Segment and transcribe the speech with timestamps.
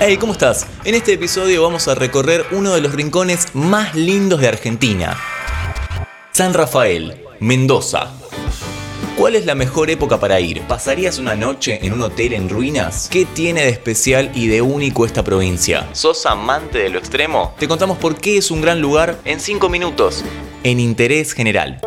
[0.00, 0.64] Hey, ¿cómo estás?
[0.84, 5.18] En este episodio vamos a recorrer uno de los rincones más lindos de Argentina.
[6.30, 8.12] San Rafael, Mendoza.
[9.16, 10.62] ¿Cuál es la mejor época para ir?
[10.62, 13.08] ¿Pasarías una noche en un hotel en ruinas?
[13.10, 15.88] ¿Qué tiene de especial y de único esta provincia?
[15.94, 17.56] ¿Sos amante de lo extremo?
[17.58, 20.24] Te contamos por qué es un gran lugar en 5 minutos,
[20.62, 21.80] en interés general.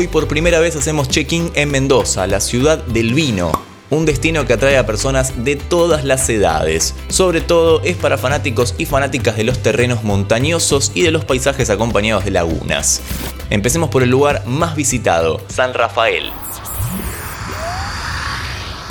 [0.00, 3.52] Hoy por primera vez hacemos check-in en Mendoza, la ciudad del vino.
[3.90, 6.94] Un destino que atrae a personas de todas las edades.
[7.08, 11.68] Sobre todo es para fanáticos y fanáticas de los terrenos montañosos y de los paisajes
[11.68, 13.02] acompañados de lagunas.
[13.50, 16.32] Empecemos por el lugar más visitado, San Rafael.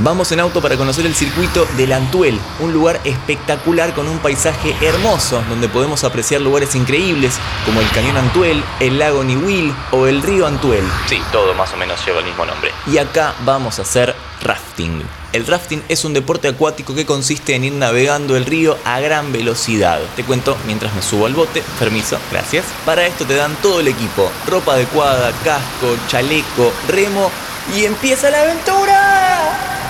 [0.02, 4.74] Vamos en auto para conocer el circuito del Antuel, un lugar espectacular con un paisaje
[4.80, 10.22] hermoso, donde podemos apreciar lugares increíbles como el Cañón Antuel, el lago Niwil o el
[10.22, 10.86] río Antuel.
[11.10, 12.72] Sí, todo más o menos lleva el mismo nombre.
[12.88, 15.04] Y acá vamos a hacer rafting.
[15.34, 19.34] El rafting es un deporte acuático que consiste en ir navegando el río a gran
[19.34, 20.00] velocidad.
[20.16, 22.64] Te cuento mientras me subo al bote, permiso, gracias.
[22.86, 27.30] Para esto te dan todo el equipo, ropa adecuada, casco, chaleco, remo
[27.76, 28.99] y empieza la aventura.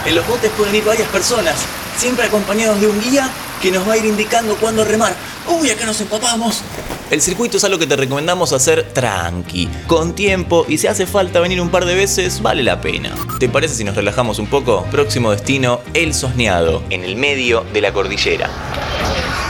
[0.05, 1.55] En los botes pueden ir varias personas,
[1.97, 3.30] siempre acompañados de un guía
[3.61, 5.14] que nos va a ir indicando cuándo remar.
[5.47, 6.61] Uy, acá nos empapamos.
[7.11, 11.39] El circuito es algo que te recomendamos hacer tranqui, con tiempo y si hace falta
[11.39, 13.16] venir un par de veces, vale la pena.
[13.39, 14.86] ¿Te parece si nos relajamos un poco?
[14.91, 18.50] Próximo destino, El Sosneado, en el medio de la cordillera.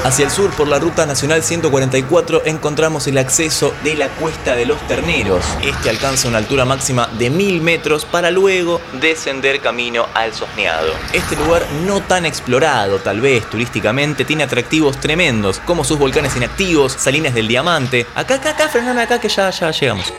[0.04, 4.66] Hacia el sur, por la ruta nacional 144, encontramos el acceso de la Cuesta de
[4.66, 5.44] los Terneros.
[5.62, 10.94] Este alcanza una altura máxima de 1000 metros para luego descender camino al Sosneado.
[11.12, 16.94] Este lugar no tan explorado, tal vez turísticamente, tiene atractivos tremendos, como sus volcanes inactivos,
[16.94, 18.08] salinas del diamante.
[18.16, 20.14] Acá, acá, acá, frename acá que ya, ya llegamos.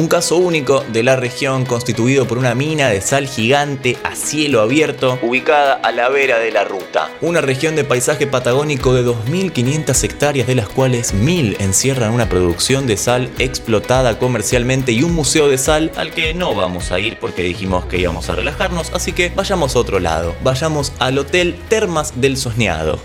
[0.00, 4.62] Un caso único de la región constituido por una mina de sal gigante a cielo
[4.62, 7.10] abierto ubicada a la vera de la ruta.
[7.20, 12.86] Una región de paisaje patagónico de 2.500 hectáreas de las cuales 1.000 encierran una producción
[12.86, 17.18] de sal explotada comercialmente y un museo de sal al que no vamos a ir
[17.18, 20.34] porque dijimos que íbamos a relajarnos, así que vayamos a otro lado.
[20.42, 23.00] Vayamos al Hotel Termas del Sosneado.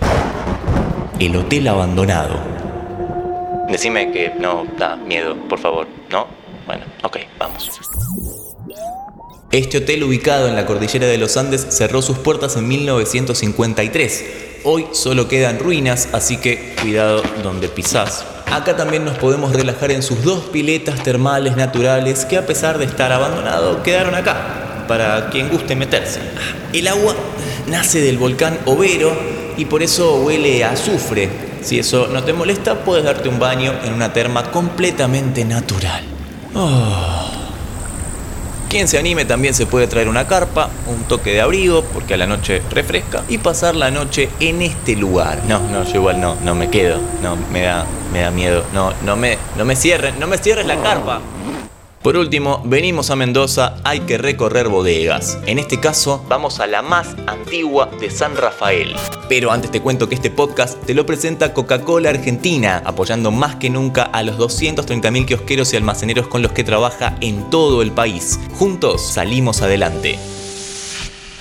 [1.20, 2.40] El hotel abandonado.
[3.68, 6.45] Decime que no da miedo, por favor, ¿no?
[6.66, 7.70] Bueno, ok, vamos.
[9.52, 14.26] Este hotel ubicado en la cordillera de los Andes cerró sus puertas en 1953.
[14.64, 18.26] Hoy solo quedan ruinas, así que cuidado donde pisás.
[18.52, 22.86] Acá también nos podemos relajar en sus dos piletas termales naturales que a pesar de
[22.86, 26.20] estar abandonado quedaron acá, para quien guste meterse.
[26.74, 27.16] El agua
[27.68, 29.16] nace del volcán Overo
[29.56, 31.30] y por eso huele a azufre.
[31.62, 36.15] Si eso no te molesta, puedes darte un baño en una terma completamente natural.
[36.56, 37.32] Oh.
[38.70, 42.18] Quien se anime también se puede traer una carpa, un toque de abrigo, porque a
[42.18, 45.42] la noche refresca, y pasar la noche en este lugar.
[45.48, 47.00] No, no, yo igual no, no me quedo.
[47.22, 48.64] No, me da, me da miedo.
[48.74, 51.22] No, no me, no me cierren, no me cierres la carpa.
[52.06, 55.40] Por último, venimos a Mendoza, hay que recorrer bodegas.
[55.48, 58.96] En este caso, vamos a la más antigua de San Rafael.
[59.28, 63.72] Pero antes te cuento que este podcast te lo presenta Coca-Cola Argentina, apoyando más que
[63.72, 68.40] nunca a los 230.000 kiosqueros y almaceneros con los que trabaja en todo el país.
[68.54, 70.20] Juntos salimos adelante.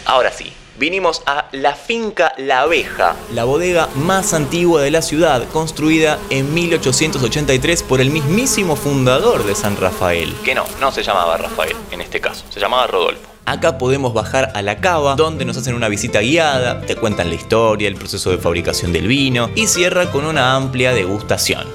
[0.07, 5.49] Ahora sí, vinimos a la finca La Abeja, la bodega más antigua de la ciudad,
[5.51, 10.35] construida en 1883 por el mismísimo fundador de San Rafael.
[10.45, 13.35] Que no, no se llamaba Rafael en este caso, se llamaba Rodolfo.
[13.47, 17.35] Acá podemos bajar a la cava, donde nos hacen una visita guiada, te cuentan la
[17.35, 21.69] historia, el proceso de fabricación del vino y cierra con una amplia degustación.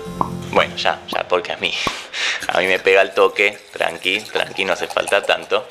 [0.51, 1.71] Bueno, ya, ya, porque a mí,
[2.47, 5.67] a mí me pega el toque, tranqui, tranqui, no hace falta tanto.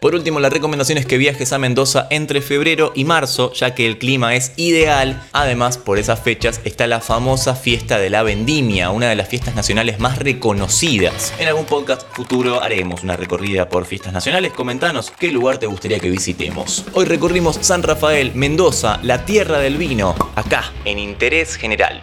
[0.00, 3.86] Por último, la recomendación es que viajes a Mendoza entre febrero y marzo, ya que
[3.86, 5.22] el clima es ideal.
[5.32, 9.54] Además, por esas fechas está la famosa fiesta de la vendimia, una de las fiestas
[9.54, 11.32] nacionales más reconocidas.
[11.38, 14.52] En algún podcast futuro haremos una recorrida por fiestas nacionales.
[14.52, 16.84] Comentanos qué lugar te gustaría que visitemos.
[16.92, 22.02] Hoy recorrimos San Rafael, Mendoza, la tierra del vino, acá, en Interés General.